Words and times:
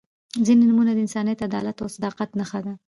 •ځینې 0.45 0.63
نومونه 0.69 0.91
د 0.93 0.99
انسانیت، 1.05 1.39
عدالت 1.49 1.77
او 1.83 1.87
صداقت 1.95 2.29
نښه 2.39 2.59
ده. 2.65 2.73